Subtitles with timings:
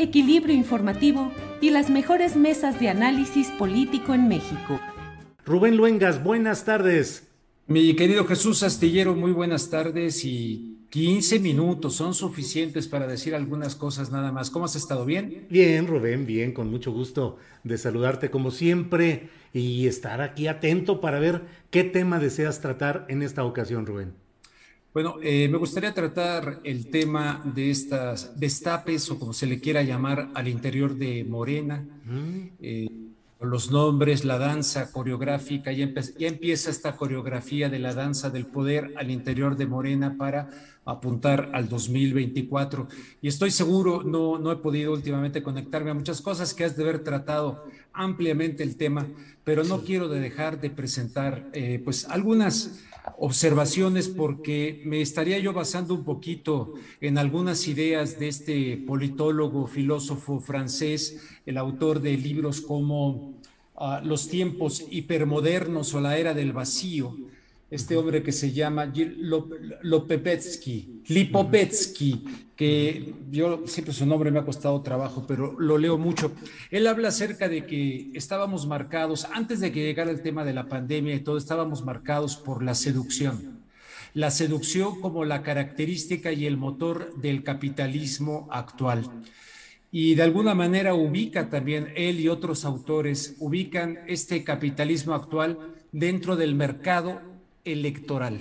[0.00, 4.80] equilibrio informativo y las mejores mesas de análisis político en México.
[5.44, 7.28] Rubén Luengas, buenas tardes.
[7.66, 13.76] Mi querido Jesús Astillero, muy buenas tardes y 15 minutos son suficientes para decir algunas
[13.76, 14.50] cosas nada más.
[14.50, 15.04] ¿Cómo has estado?
[15.04, 15.46] ¿Bien?
[15.50, 21.20] Bien, Rubén, bien, con mucho gusto de saludarte como siempre y estar aquí atento para
[21.20, 24.14] ver qué tema deseas tratar en esta ocasión, Rubén.
[24.92, 29.84] Bueno, eh, me gustaría tratar el tema de estas destapes o como se le quiera
[29.84, 31.86] llamar al interior de Morena,
[32.60, 32.88] eh,
[33.40, 38.92] los nombres, la danza coreográfica, ya, ya, empieza esta coreografía de la danza del poder
[38.96, 40.50] al interior de Morena para
[40.84, 42.88] apuntar al 2024.
[43.22, 46.82] Y estoy seguro, no, no he podido últimamente conectarme a muchas cosas que has de
[46.82, 49.06] haber tratado ampliamente el tema,
[49.44, 52.80] pero no quiero dejar de presentar eh, pues algunas
[53.18, 60.40] observaciones porque me estaría yo basando un poquito en algunas ideas de este politólogo, filósofo
[60.40, 63.34] francés, el autor de libros como
[63.76, 67.16] ah, Los tiempos hipermodernos o la era del vacío,
[67.70, 68.92] este hombre que se llama
[69.82, 76.30] Lopepetsky, Lipopetsky, que yo siempre su nombre me ha costado trabajo, pero lo leo mucho.
[76.70, 80.68] Él habla acerca de que estábamos marcados, antes de que llegara el tema de la
[80.68, 83.60] pandemia y todo, estábamos marcados por la seducción.
[84.14, 89.10] La seducción como la característica y el motor del capitalismo actual.
[89.90, 95.58] Y de alguna manera ubica también, él y otros autores, ubican este capitalismo actual
[95.90, 97.20] dentro del mercado
[97.64, 98.38] electoral,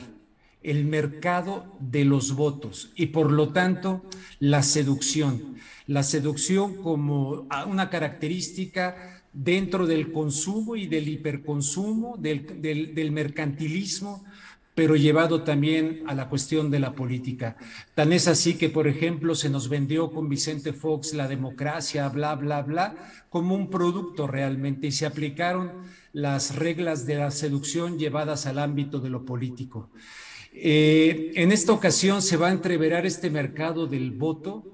[0.62, 4.04] el mercado de los votos y por lo tanto
[4.40, 5.56] la seducción.
[5.88, 14.24] La seducción como una característica dentro del consumo y del hiperconsumo, del, mercantilismo,
[14.76, 17.58] pero llevado también a la cuestión de la política.
[17.96, 22.36] Tan es así que, por ejemplo, se nos vendió con Vicente Fox la democracia, bla,
[22.36, 22.96] bla, bla,
[23.30, 25.72] como un producto realmente y se aplicaron
[26.14, 29.90] las reglas de la seducción llevadas al ámbito de lo político.
[30.54, 34.66] Eh, en esta ocasión se va a entreverar este mercado del voto,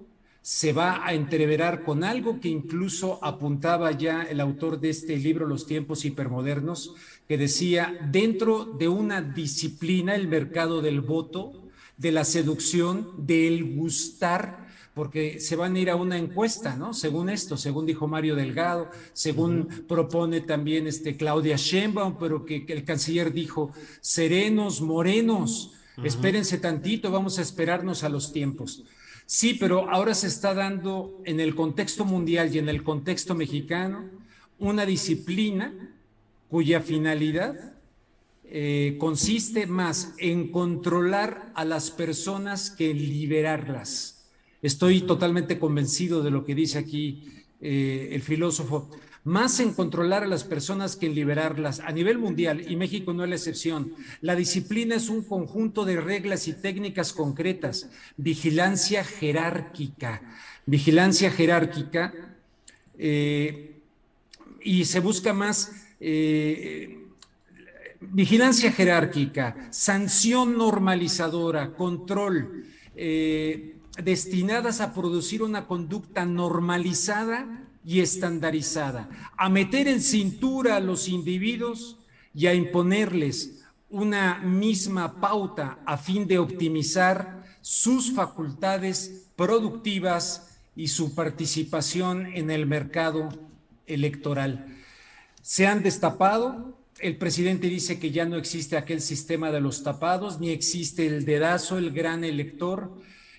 [0.42, 5.48] se va a entreverar con algo que incluso apuntaba ya el autor de este libro,
[5.48, 6.94] Los tiempos hipermodernos,
[7.28, 11.64] que decía, dentro de una disciplina, el mercado del voto,
[11.98, 14.65] de la seducción, del gustar,
[14.96, 16.94] porque se van a ir a una encuesta, ¿no?
[16.94, 22.86] Según esto, según dijo Mario Delgado, según propone también este Claudia Sheinbaum, pero que, el
[22.86, 28.86] canciller dijo, serenos, morenos, espérense tantito, vamos a esperarnos a los tiempos.
[29.26, 34.06] Sí, pero ahora se está dando en el contexto mundial y en el contexto mexicano
[34.60, 35.74] una disciplina
[36.48, 37.74] cuya finalidad
[38.46, 44.15] eh, consiste más en controlar a las personas que en liberarlas.
[44.62, 47.24] Estoy totalmente convencido de lo que dice aquí
[47.62, 48.90] eh, el filósofo.
[49.24, 53.24] Más en controlar a las personas que en liberarlas a nivel mundial, y México no
[53.24, 53.94] es la excepción.
[54.22, 57.90] La disciplina es un conjunto de reglas y técnicas concretas.
[58.18, 60.22] Vigilancia jerárquica.
[60.66, 62.14] Vigilancia jerárquica.
[62.98, 63.80] Eh,
[64.62, 67.06] y se busca más eh,
[68.00, 72.66] vigilancia jerárquica, sanción normalizadora, control
[74.04, 81.98] destinadas a producir una conducta normalizada y estandarizada, a meter en cintura a los individuos
[82.34, 91.16] y a imponerles una misma pauta a fin de optimizar sus facultades productivas y su
[91.16, 93.30] participación en el mercado
[93.88, 94.68] electoral.
[95.42, 100.40] Se han destapado, el presidente dice que ya no existe aquel sistema de los tapados,
[100.40, 102.92] ni existe el dedazo, el gran elector.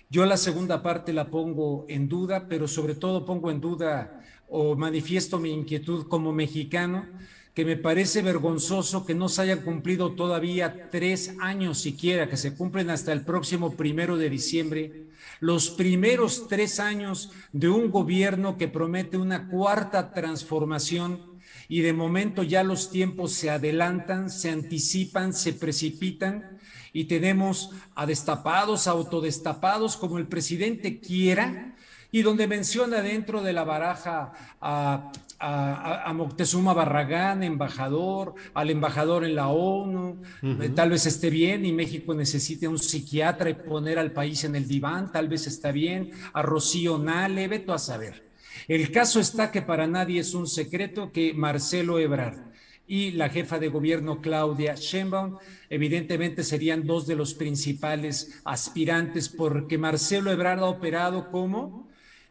[0.09, 4.73] Yo la segunda parte la pongo en duda, pero sobre todo pongo en duda o
[4.73, 7.05] manifiesto mi inquietud como mexicano,
[7.53, 12.55] que me parece vergonzoso que no se hayan cumplido todavía tres años siquiera, que se
[12.55, 15.07] cumplen hasta el próximo primero de diciembre,
[15.41, 21.19] los primeros tres años de un gobierno que promete una cuarta transformación
[21.67, 26.57] y de momento ya los tiempos se adelantan, se anticipan, se precipitan
[26.93, 31.75] y tenemos a destapados, autodestapados, como el presidente quiera,
[32.11, 34.31] y donde menciona dentro de la baraja
[34.61, 35.11] a,
[36.15, 42.15] Moctezuma Barragán, embajador, al embajador en la ONU, eh, tal vez esté bien y México
[42.15, 46.41] necesite un psiquiatra y poner al país en el diván, tal vez está bien, a
[46.41, 48.27] Rocío Nale, veto a saber.
[48.67, 52.39] El caso está que para nadie es un secreto que Marcelo Ebrard
[52.87, 55.37] y la jefa de gobierno Claudia Sheinbaum.
[55.69, 61.86] Evidentemente serían dos de los principales aspirantes porque Marcelo Ebrard ha operado como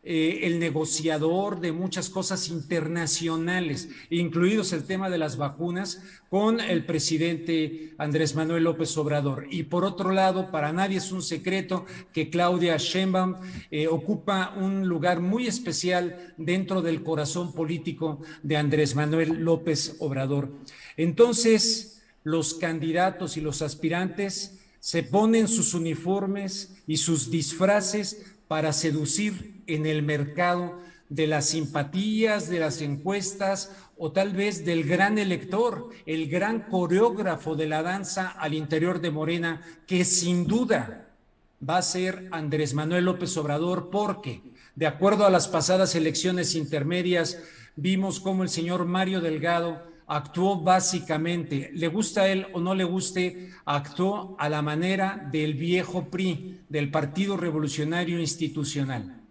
[0.08, 6.00] eh, el negociador de muchas cosas internacionales, incluidos el tema de las vacunas,
[6.30, 9.48] con el presidente Andrés Manuel López Obrador.
[9.50, 13.34] Y por otro lado, para nadie es un secreto que Claudia Sheinbaum
[13.72, 20.52] eh, ocupa un lugar muy especial dentro del corazón político de Andrés Manuel López Obrador.
[20.96, 29.55] Entonces, los candidatos y los aspirantes se ponen sus uniformes y sus disfraces para seducir
[29.66, 30.78] en el mercado
[31.08, 37.54] de las simpatías, de las encuestas o tal vez del gran elector, el gran coreógrafo
[37.54, 41.08] de la danza al interior de Morena, que sin duda
[41.66, 44.42] va a ser Andrés Manuel López Obrador, porque
[44.74, 47.38] de acuerdo a las pasadas elecciones intermedias,
[47.76, 52.84] vimos cómo el señor Mario Delgado actuó básicamente, le gusta a él o no le
[52.84, 59.25] guste, actuó a la manera del viejo PRI, del Partido Revolucionario Institucional.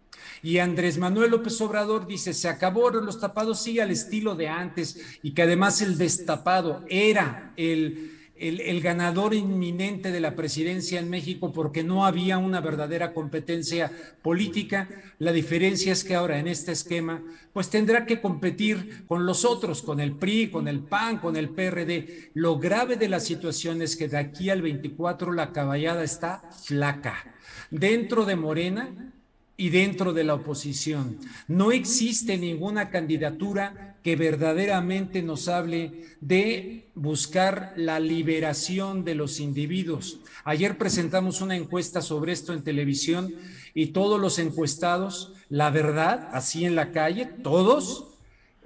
[0.46, 5.18] Y Andrés Manuel López Obrador dice, se acabaron los tapados, sigue al estilo de antes,
[5.24, 11.52] y que además el destapado era el, el, ganador inminente de la presidencia en México
[11.52, 14.88] porque no había una verdadera competencia política.
[15.18, 19.82] La diferencia es que ahora en este esquema, pues tendrá que competir con los otros,
[19.82, 22.30] con el PRI, con el PAN, con el PRD.
[22.36, 27.34] Lo grave de la situación es que de aquí al 24 la caballada está flaca.
[27.72, 29.15] Dentro de Morena,
[29.58, 31.18] y dentro de la oposición.
[31.48, 40.20] No existe ninguna candidatura que verdaderamente nos hable de buscar la liberación de los individuos.
[40.44, 43.34] Ayer presentamos una encuesta sobre esto en televisión
[43.74, 48.16] y todos los encuestados, la verdad, así en la calle, todos,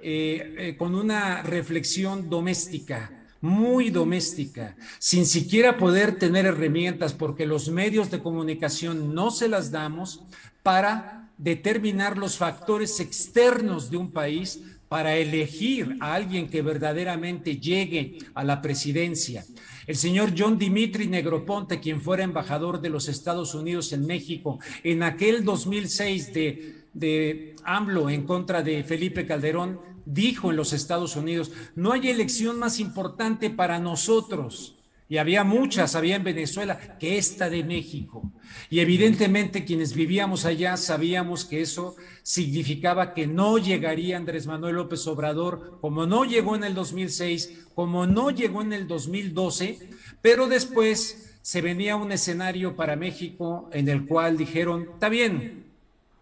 [0.02, 7.70] eh, eh, con una reflexión doméstica, muy doméstica, sin siquiera poder tener herramientas, porque los
[7.70, 10.24] medios de comunicación no se las damos,
[10.62, 18.18] para determinar los factores externos de un país para elegir a alguien que verdaderamente llegue
[18.34, 19.44] a la presidencia.
[19.86, 25.04] El señor John Dimitri Negroponte, quien fuera embajador de los Estados Unidos en México, en
[25.04, 31.52] aquel 2006 de, de AMLO en contra de Felipe Calderón, dijo en los Estados Unidos,
[31.74, 34.76] no hay elección más importante para nosotros
[35.10, 38.32] y había muchas, había en Venezuela, que esta de México.
[38.70, 45.04] Y evidentemente quienes vivíamos allá sabíamos que eso significaba que no llegaría Andrés Manuel López
[45.08, 49.80] Obrador, como no llegó en el 2006, como no llegó en el 2012,
[50.22, 55.69] pero después se venía un escenario para México en el cual dijeron, está bien,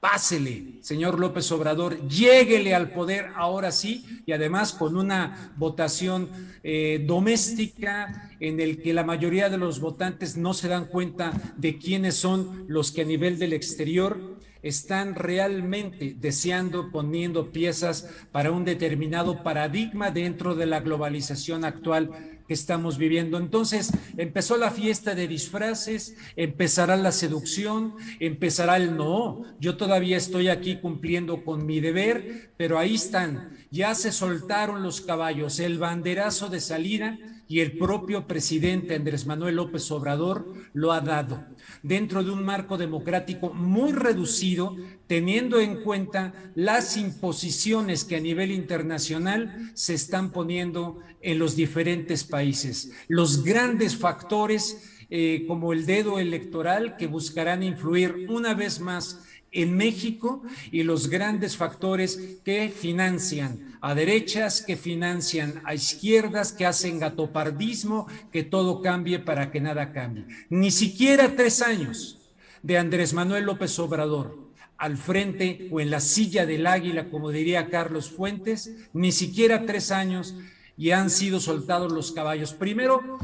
[0.00, 6.28] Pásele, señor López Obrador, lléguele al poder ahora sí y además con una votación
[6.62, 11.78] eh, doméstica en el que la mayoría de los votantes no se dan cuenta de
[11.78, 18.64] quiénes son los que a nivel del exterior están realmente deseando, poniendo piezas para un
[18.64, 23.38] determinado paradigma dentro de la globalización actual que estamos viviendo.
[23.38, 29.45] Entonces empezó la fiesta de disfraces, empezará la seducción, empezará el no.
[29.61, 33.50] Yo todavía estoy aquí cumpliendo con mi deber, pero ahí están.
[33.71, 39.57] Ya se soltaron los caballos, el banderazo de salida y el propio presidente Andrés Manuel
[39.57, 41.47] López Obrador lo ha dado
[41.83, 44.76] dentro de un marco democrático muy reducido,
[45.07, 52.25] teniendo en cuenta las imposiciones que a nivel internacional se están poniendo en los diferentes
[52.25, 52.93] países.
[53.09, 59.76] Los grandes factores eh, como el dedo electoral que buscarán influir una vez más en
[59.76, 66.99] México y los grandes factores que financian a derechas, que financian a izquierdas, que hacen
[66.99, 70.26] gatopardismo, que todo cambie para que nada cambie.
[70.50, 72.19] Ni siquiera tres años
[72.62, 77.69] de Andrés Manuel López Obrador al frente o en la silla del águila, como diría
[77.69, 80.37] Carlos Fuentes, ni siquiera tres años
[80.76, 82.55] y han sido soltados los caballos.
[82.55, 83.19] Primero,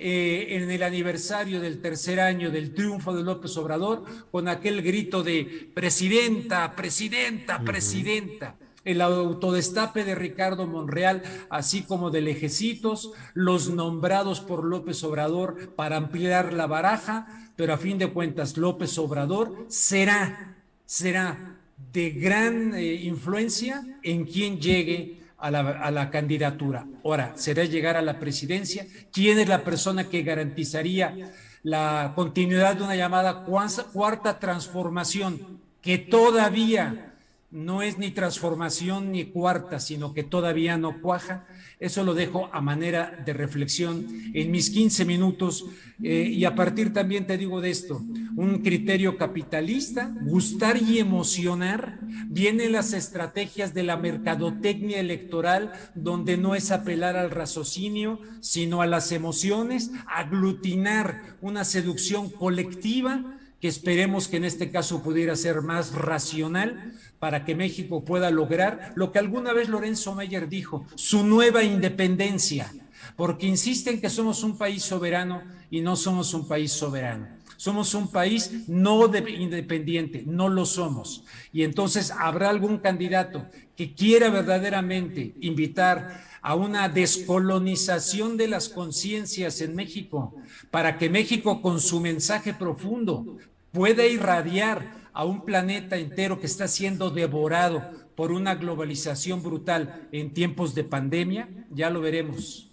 [0.00, 5.24] eh, en el aniversario del tercer año del triunfo de López Obrador, con aquel grito
[5.24, 8.54] de presidenta, presidenta, presidenta.
[8.84, 15.96] El autodestape de Ricardo Monreal, así como de Lejecitos, los nombrados por López Obrador para
[15.96, 21.58] ampliar la baraja, pero a fin de cuentas López Obrador será, será
[21.92, 26.86] de gran eh, influencia en quien llegue a la, candidatura.
[27.04, 28.86] Ahora, será llegar a la presidencia.
[29.12, 33.44] ¿Quién es la persona que garantizaría la continuidad de una llamada
[33.92, 37.07] cuarta transformación que todavía
[37.50, 41.46] no es ni transformación ni cuarta, sino que todavía no cuaja.
[41.80, 45.64] Eso lo dejo a manera de reflexión en mis 15 minutos
[46.02, 48.02] eh, y a partir también te digo de esto,
[48.36, 56.54] un criterio capitalista, gustar y emocionar, vienen las estrategias de la mercadotecnia electoral donde no
[56.54, 64.36] es apelar al raciocinio, sino a las emociones, aglutinar una seducción colectiva que esperemos que
[64.36, 69.52] en este caso pudiera ser más racional para que México pueda lograr lo que alguna
[69.52, 72.72] vez Lorenzo Meyer dijo, su nueva independencia,
[73.16, 77.38] porque insisten que somos un país soberano y no somos un país soberano.
[77.56, 81.24] Somos un país no independiente, no lo somos.
[81.52, 83.46] Y entonces habrá algún candidato
[83.76, 90.34] que quiera verdaderamente invitar a una descolonización de las conciencias en México,
[90.70, 93.38] para que México con su mensaje profundo
[93.72, 97.82] pueda irradiar a un planeta entero que está siendo devorado
[98.14, 102.64] por una globalización brutal en tiempos de pandemia, ya lo veremos.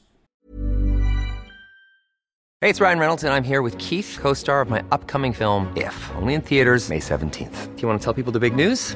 [2.62, 5.94] Hey, it's Ryan Reynolds and I'm here with Keith, co-star of my upcoming film If,
[6.16, 7.76] only in theaters May 17th.
[7.76, 8.96] Do you want to tell people the big news?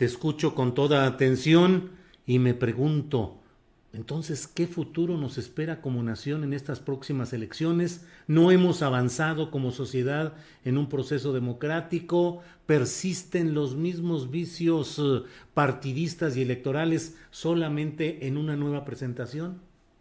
[0.00, 1.90] Te escucho con toda atención
[2.24, 3.38] y me pregunto,
[3.92, 8.06] entonces, ¿qué futuro nos espera como nación en estas próximas elecciones?
[8.26, 10.32] No hemos avanzado como sociedad
[10.64, 15.20] en un proceso democrático, persisten los mismos vicios eh,
[15.52, 19.60] partidistas y electorales solamente en una nueva presentación.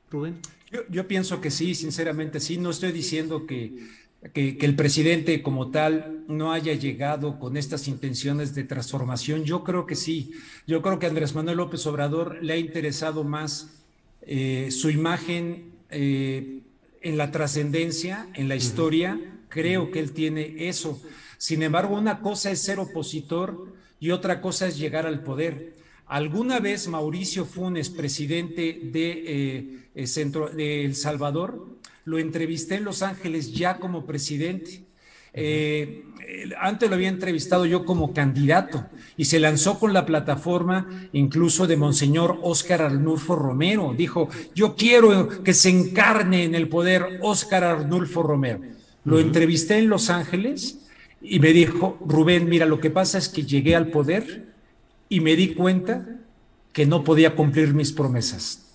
[0.09, 0.37] Rubén.
[0.71, 2.57] Yo, yo pienso que sí, sinceramente sí.
[2.57, 3.85] No estoy diciendo que
[4.33, 9.45] que, el presidente como tal no haya llegado con estas intenciones de transformación.
[9.45, 10.31] Yo creo que sí.
[10.67, 13.69] Yo creo que Andrés Manuel López Obrador le ha interesado más
[14.21, 16.59] eh, su imagen eh,
[17.01, 19.19] en la trascendencia, en la historia.
[19.47, 21.01] Creo que él tiene eso.
[21.37, 25.73] Sin embargo, una cosa es ser opositor y otra cosa es llegar al poder.
[26.05, 31.67] Alguna vez Mauricio Funes, presidente de, eh, Centro, de El Salvador,
[32.09, 34.83] lo entrevisté en Los Ángeles ya como presidente.
[35.31, 36.05] Eh,
[36.59, 41.77] antes lo había entrevistado yo como candidato y se lanzó con la plataforma incluso de
[41.77, 43.93] Monseñor Óscar Arnulfo Romero.
[43.95, 48.61] Dijo, yo quiero que se encarne en el poder Óscar Arnulfo Romero.
[49.05, 50.79] Lo entrevisté en Los Ángeles
[51.21, 54.47] y me dijo, Rubén, mira, lo que pasa es que llegué al poder
[55.09, 56.07] y me di cuenta
[56.73, 58.68] que no podía cumplir mis promesas.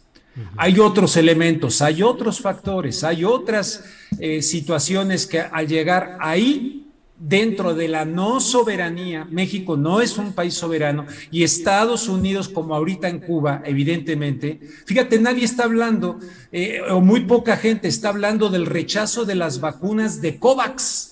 [0.56, 3.84] Hay otros elementos, hay otros factores, hay otras
[4.18, 6.80] eh, situaciones que al llegar ahí,
[7.16, 12.74] dentro de la no soberanía, México no es un país soberano y Estados Unidos, como
[12.74, 16.18] ahorita en Cuba, evidentemente, fíjate, nadie está hablando,
[16.50, 21.10] eh, o muy poca gente está hablando del rechazo de las vacunas de COVAX.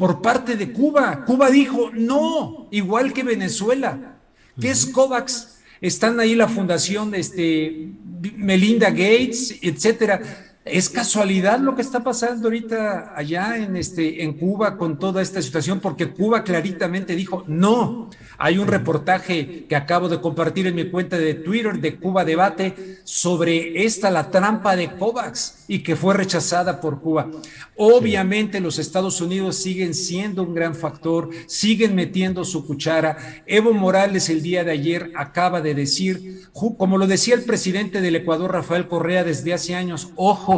[0.00, 1.24] Por parte de Cuba.
[1.24, 4.16] Cuba dijo no, igual que Venezuela.
[4.60, 5.52] ¿Qué es COVAX?
[5.82, 7.88] están ahí la fundación este,
[8.36, 10.20] Melinda Gates, etcétera.
[10.64, 15.42] ¿Es casualidad lo que está pasando ahorita allá en, este, en Cuba con toda esta
[15.42, 15.80] situación?
[15.80, 18.08] Porque Cuba claritamente dijo no.
[18.38, 22.98] Hay un reportaje que acabo de compartir en mi cuenta de Twitter de Cuba Debate
[23.02, 27.28] sobre esta, la trampa de COVAX, y que fue rechazada por Cuba.
[27.76, 33.42] Obviamente los Estados Unidos siguen siendo un gran factor, siguen metiendo su cuchara.
[33.46, 38.16] Evo Morales el día de ayer acaba de decir, como lo decía el presidente del
[38.16, 40.51] Ecuador, Rafael Correa, desde hace años, ojo,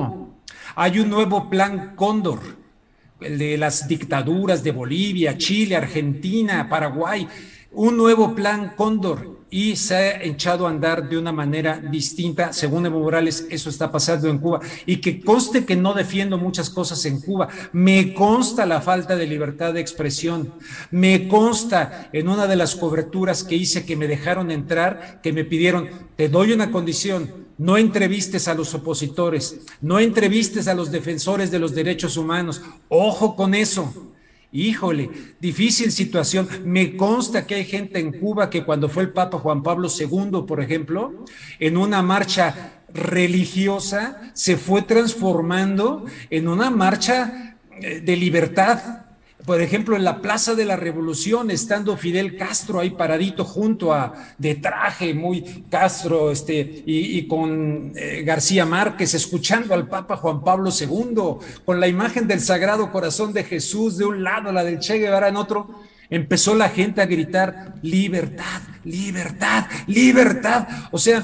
[0.77, 2.65] hay un nuevo plan Cóndor
[3.21, 7.27] el de las dictaduras de Bolivia, Chile, Argentina, Paraguay
[7.75, 12.53] un nuevo plan Cóndor y se ha echado a andar de una manera distinta.
[12.53, 14.61] Según Evo Morales, eso está pasando en Cuba.
[14.85, 17.49] Y que conste que no defiendo muchas cosas en Cuba.
[17.73, 20.55] Me consta la falta de libertad de expresión.
[20.91, 25.45] Me consta en una de las coberturas que hice que me dejaron entrar, que me
[25.45, 31.51] pidieron, te doy una condición, no entrevistes a los opositores, no entrevistes a los defensores
[31.51, 32.63] de los derechos humanos.
[32.89, 33.93] Ojo con eso
[34.57, 36.49] Híjole, difícil situación.
[36.65, 40.45] Me consta que hay gente en Cuba que cuando fue el Papa Juan Pablo II,
[40.47, 41.25] por ejemplo,
[41.59, 49.04] en una marcha religiosa, se fue transformando en una marcha eh, de libertad,
[49.45, 54.15] por ejemplo, en la Plaza de la Revolución, estando Fidel Castro ahí paradito junto a,
[54.39, 60.71] de traje, muy Castro, este, y, con eh, García Márquez, escuchando al Papa Juan Pablo
[60.71, 64.99] II, con la imagen del Sagrado Corazón de Jesús de un lado, la del Che
[64.99, 70.67] Guevara en otro, empezó la gente a gritar, libertad, libertad, libertad.
[70.91, 71.23] O sea,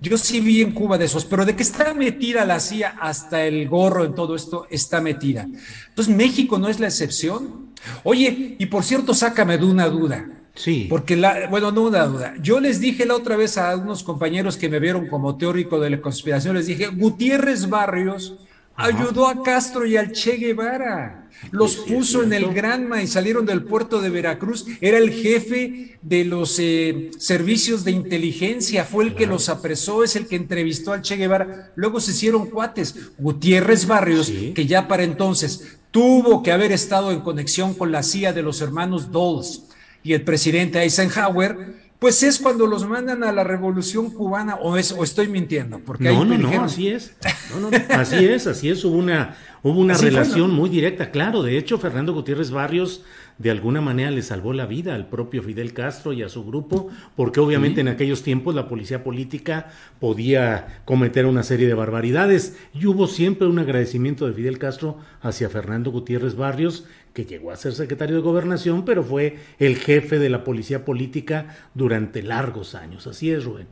[0.00, 3.44] yo sí vi en Cuba de esos, pero de que está metida la CIA hasta
[3.44, 5.46] el gorro en todo esto, está metida.
[5.88, 7.70] Entonces, México no es la excepción.
[8.02, 10.26] Oye, y por cierto, sácame de una duda.
[10.54, 10.86] Sí.
[10.88, 12.34] Porque, la, bueno, no una duda.
[12.40, 15.90] Yo les dije la otra vez a unos compañeros que me vieron como teórico de
[15.90, 18.36] la conspiración, les dije, Gutiérrez Barrios
[18.76, 21.19] ayudó a Castro y al Che Guevara
[21.50, 24.66] los puso en el Granma y salieron del puerto de Veracruz.
[24.80, 30.16] Era el jefe de los eh, servicios de inteligencia, fue el que los apresó, es
[30.16, 31.72] el que entrevistó al Che Guevara.
[31.74, 32.94] Luego se hicieron cuates.
[33.18, 38.32] Gutiérrez Barrios, que ya para entonces tuvo que haber estado en conexión con la CIA
[38.32, 39.64] de los hermanos Dulles
[40.02, 44.90] y el presidente Eisenhower, pues es cuando los mandan a la revolución cubana, o, es,
[44.90, 47.14] o estoy mintiendo, porque no, no, no, así es.
[47.90, 51.42] así es, así es, hubo una, hubo una relación muy directa, claro.
[51.42, 53.02] De hecho, Fernando Gutiérrez Barrios
[53.40, 56.90] de alguna manera le salvó la vida al propio Fidel Castro y a su grupo,
[57.16, 62.84] porque obviamente en aquellos tiempos la policía política podía cometer una serie de barbaridades y
[62.84, 66.84] hubo siempre un agradecimiento de Fidel Castro hacia Fernando Gutiérrez Barrios,
[67.24, 71.56] que llegó a ser secretario de gobernación, pero fue el jefe de la policía política
[71.74, 73.06] durante largos años.
[73.06, 73.66] Así es, Rubén.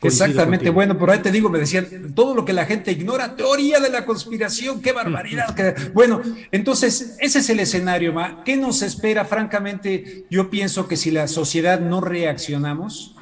[0.00, 3.78] Exactamente, bueno, por ahí te digo, me decían, todo lo que la gente ignora, teoría
[3.78, 5.54] de la conspiración, qué barbaridad.
[5.94, 8.42] Bueno, entonces, ese es el escenario, Ma.
[8.44, 9.24] ¿Qué nos espera?
[9.24, 13.14] Francamente, yo pienso que si la sociedad no reaccionamos,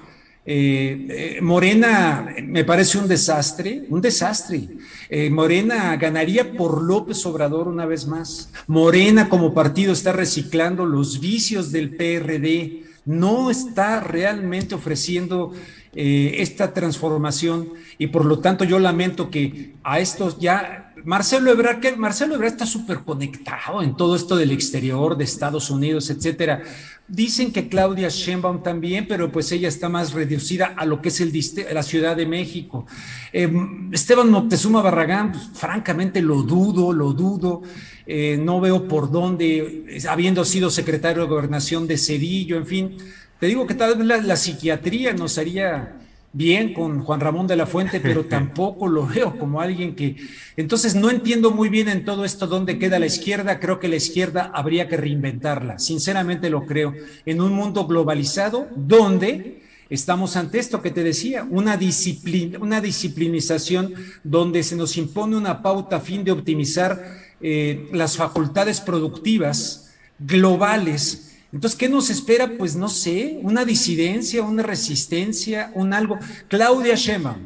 [0.47, 4.69] eh, eh, Morena me parece un desastre, un desastre.
[5.11, 8.51] Eh, Morena ganaría por López Obrador una vez más.
[8.67, 15.53] Morena como partido está reciclando los vicios del PRD, no está realmente ofreciendo
[15.93, 21.97] esta transformación y por lo tanto yo lamento que a estos ya, Marcelo Ebrard, que
[21.97, 26.63] Marcelo Ebrard está súper conectado en todo esto del exterior, de Estados Unidos, etcétera.
[27.11, 31.21] Dicen que Claudia Sheinbaum también, pero pues ella está más reducida a lo que es
[31.21, 31.33] el,
[31.73, 32.87] la Ciudad de México.
[33.33, 33.51] Eh,
[33.91, 37.63] Esteban Moctezuma Barragán, pues, francamente lo dudo, lo dudo.
[38.07, 42.97] Eh, no veo por dónde, habiendo sido secretario de gobernación de Cedillo, en fin,
[43.41, 46.00] te digo que tal vez la, psiquiatría nos haría
[46.33, 50.17] bien con Juan Ramón de la Fuente, pero tampoco lo veo como alguien que...
[50.57, 53.61] Entonces no entiendo muy bien en todo esto dónde queda la izquierda.
[53.61, 55.79] Creo que la izquierda habría que reinventarla.
[55.79, 56.95] Sinceramente lo creo.
[57.27, 63.95] En un mundo globalizado donde estamos ante esto que te decía, una, disciplina, una disciplinización
[64.23, 71.30] donde se nos impone una pauta a fin de optimizar eh, las facultades productivas globales
[71.53, 72.53] entonces, ¿qué nos espera?
[72.57, 76.19] Pues no sé, una disidencia, una resistencia, un algo.
[76.49, 77.39] Claudia Shema,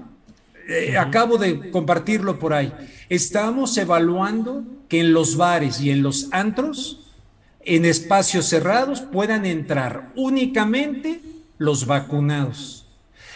[0.68, 2.72] eh, acabo de compartirlo por ahí.
[3.08, 7.12] Estamos evaluando que en los bares y en los antros,
[7.60, 11.22] en espacios cerrados, puedan entrar únicamente
[11.56, 12.83] los vacunados.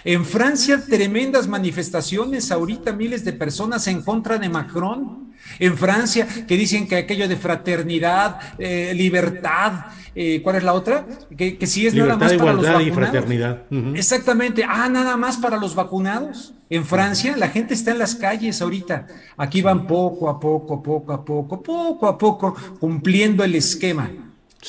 [0.09, 5.35] En Francia, tremendas manifestaciones, ahorita miles de personas en contra de Macron.
[5.59, 11.07] En Francia, que dicen que aquello de fraternidad, eh, libertad, eh, ¿cuál es la otra?
[11.37, 12.87] Que, si es nada más para los vacunados.
[12.87, 13.63] y fraternidad.
[13.95, 14.65] Exactamente.
[14.67, 16.55] Ah, nada más para los vacunados.
[16.71, 19.09] En Francia, la gente está en las calles ahorita.
[19.37, 24.11] Aquí van poco a poco, poco a poco, poco a poco, cumpliendo el esquema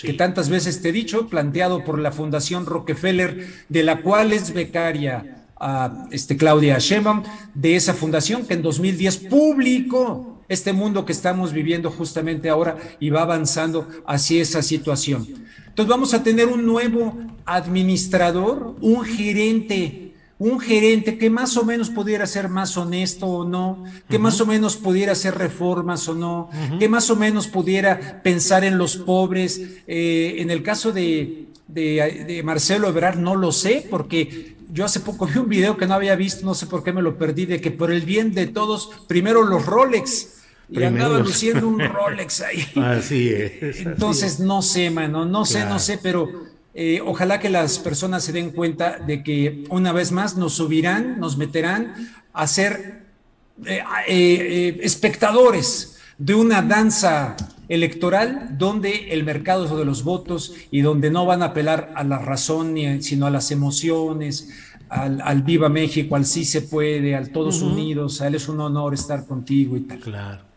[0.02, 4.54] que tantas veces te he dicho, planteado por la Fundación Rockefeller, de la cual es
[4.54, 7.24] becaria a este, Claudia Sheinbaum,
[7.54, 13.10] de esa fundación que en 2010 publicó este mundo que estamos viviendo justamente ahora y
[13.10, 15.28] va avanzando hacia esa situación.
[15.68, 20.09] Entonces vamos a tener un nuevo administrador, un gerente
[20.40, 24.46] un gerente que más o menos pudiera ser más honesto o no, que más o
[24.46, 26.50] menos pudiera hacer reformas o no,
[26.80, 29.62] que más o menos pudiera pensar en los pobres.
[29.86, 35.26] Eh, en el caso de, de, Marcelo Ebrard no lo sé, porque yo hace poco
[35.28, 37.60] vi un video que no había visto, no sé por qué me lo perdí, de
[37.60, 40.36] que por el bien de todos, primero los Rolex.
[40.72, 42.64] Y andaba luciendo un Rolex ahí.
[42.76, 43.80] Así es.
[43.80, 48.32] Entonces, no sé, mano, no sé, no sé, pero eh, ojalá que las personas se
[48.32, 51.94] den cuenta de que una vez más nos subirán, nos meterán
[52.32, 53.06] a ser
[53.66, 57.36] eh, eh, espectadores de una danza
[57.68, 62.04] electoral donde el mercado es de los votos y donde no van a apelar a
[62.04, 64.50] la razón sino a las emociones,
[64.90, 68.94] al, Viva México, al sí se puede, al todos unidos, a él es un honor
[68.94, 70.00] estar contigo y tal.
[70.00, 70.49] Claro.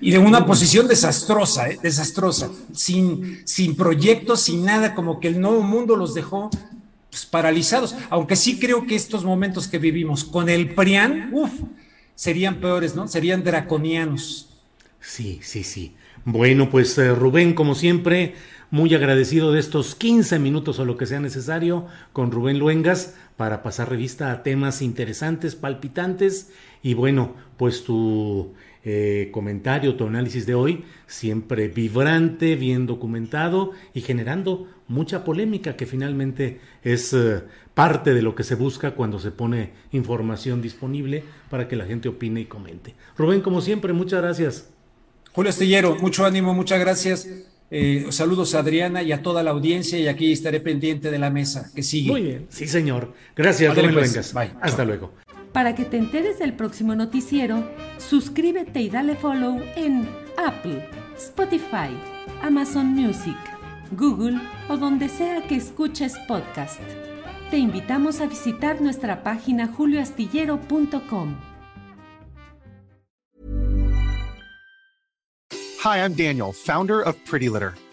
[0.00, 1.78] Y de una posición desastrosa, ¿eh?
[1.82, 6.50] desastrosa, sin, sin proyectos, sin nada, como que el nuevo mundo los dejó
[7.10, 7.94] pues, paralizados.
[8.10, 11.52] Aunque sí creo que estos momentos que vivimos con el PRIAN, uff,
[12.14, 13.08] serían peores, ¿no?
[13.08, 14.48] Serían draconianos.
[15.00, 15.94] Sí, sí, sí.
[16.24, 18.34] Bueno, pues eh, Rubén, como siempre,
[18.70, 23.62] muy agradecido de estos 15 minutos o lo que sea necesario con Rubén Luengas para
[23.62, 26.50] pasar revista a temas interesantes, palpitantes
[26.82, 28.52] y bueno, pues tu
[28.84, 35.86] eh, comentario, tu análisis de hoy, siempre vibrante, bien documentado y generando mucha polémica que
[35.86, 41.66] finalmente es eh, parte de lo que se busca cuando se pone información disponible para
[41.66, 42.94] que la gente opine y comente.
[43.16, 44.68] Rubén, como siempre, muchas gracias.
[45.32, 47.26] Julio Estillero, mucho ánimo, muchas gracias.
[47.70, 51.30] Eh, saludos a Adriana y a toda la audiencia y aquí estaré pendiente de la
[51.30, 52.10] mesa que sigue.
[52.10, 53.14] Muy bien, sí señor.
[53.34, 54.34] Gracias, Rubén pues.
[54.60, 55.12] Hasta luego.
[55.54, 57.64] Para que te enteres del próximo noticiero,
[57.98, 60.84] suscríbete y dale follow en Apple,
[61.16, 61.96] Spotify,
[62.42, 63.36] Amazon Music,
[63.92, 66.80] Google o donde sea que escuches podcast.
[67.52, 71.36] Te invitamos a visitar nuestra página julioastillero.com.
[75.84, 77.74] Hi, I'm Daniel, founder of Pretty Litter.